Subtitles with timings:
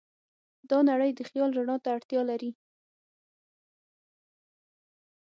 [0.69, 2.51] دا نړۍ د خیال رڼا ته اړتیا لري.